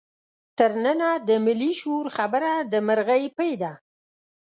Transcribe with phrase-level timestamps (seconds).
[0.57, 3.71] تر ننه د ملي شعور خبره د مرغۍ پۍ ده.